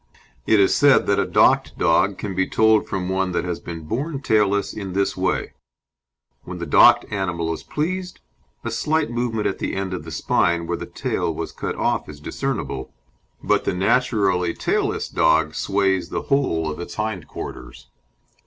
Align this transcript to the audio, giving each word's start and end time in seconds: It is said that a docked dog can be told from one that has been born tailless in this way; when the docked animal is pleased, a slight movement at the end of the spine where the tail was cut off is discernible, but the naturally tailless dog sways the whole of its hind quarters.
It 0.47 0.59
is 0.59 0.73
said 0.75 1.05
that 1.05 1.19
a 1.19 1.27
docked 1.27 1.77
dog 1.77 2.17
can 2.17 2.33
be 2.33 2.47
told 2.49 2.87
from 2.87 3.07
one 3.07 3.33
that 3.33 3.45
has 3.45 3.59
been 3.59 3.81
born 3.81 4.19
tailless 4.23 4.73
in 4.73 4.93
this 4.93 5.15
way; 5.15 5.53
when 6.41 6.57
the 6.57 6.65
docked 6.65 7.05
animal 7.11 7.53
is 7.53 7.61
pleased, 7.61 8.19
a 8.63 8.71
slight 8.71 9.11
movement 9.11 9.45
at 9.45 9.59
the 9.59 9.75
end 9.75 9.93
of 9.93 10.03
the 10.03 10.09
spine 10.09 10.65
where 10.65 10.75
the 10.77 10.87
tail 10.87 11.31
was 11.31 11.51
cut 11.51 11.75
off 11.75 12.09
is 12.09 12.19
discernible, 12.19 12.91
but 13.43 13.63
the 13.63 13.75
naturally 13.75 14.55
tailless 14.55 15.07
dog 15.07 15.53
sways 15.53 16.09
the 16.09 16.21
whole 16.23 16.67
of 16.71 16.79
its 16.79 16.95
hind 16.95 17.27
quarters. 17.27 17.85